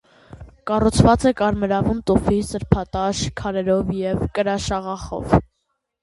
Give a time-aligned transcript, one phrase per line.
[0.69, 5.37] Կառուցված է կարմրավուն տուֆի սրբատաշ քարերով և կրաշաղախով։